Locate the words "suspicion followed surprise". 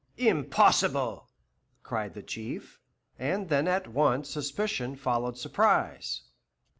4.31-6.23